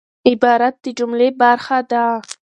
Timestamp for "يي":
1.91-2.05